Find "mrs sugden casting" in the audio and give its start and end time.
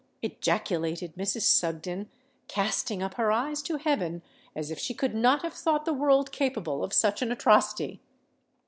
1.15-3.03